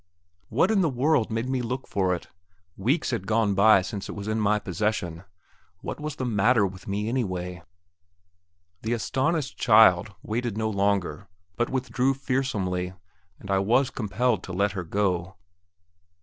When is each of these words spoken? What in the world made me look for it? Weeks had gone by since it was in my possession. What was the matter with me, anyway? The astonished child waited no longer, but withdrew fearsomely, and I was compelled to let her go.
What 0.49 0.71
in 0.71 0.81
the 0.81 0.89
world 0.89 1.29
made 1.29 1.47
me 1.47 1.61
look 1.61 1.85
for 1.87 2.15
it? 2.15 2.27
Weeks 2.75 3.11
had 3.11 3.27
gone 3.27 3.53
by 3.53 3.83
since 3.83 4.09
it 4.09 4.13
was 4.13 4.27
in 4.27 4.39
my 4.39 4.57
possession. 4.57 5.25
What 5.81 5.99
was 5.99 6.15
the 6.15 6.25
matter 6.25 6.65
with 6.65 6.87
me, 6.87 7.07
anyway? 7.07 7.61
The 8.81 8.93
astonished 8.93 9.59
child 9.59 10.15
waited 10.23 10.57
no 10.57 10.71
longer, 10.71 11.27
but 11.55 11.69
withdrew 11.69 12.15
fearsomely, 12.15 12.93
and 13.37 13.51
I 13.51 13.59
was 13.59 13.91
compelled 13.91 14.41
to 14.45 14.53
let 14.53 14.71
her 14.71 14.83
go. 14.83 15.35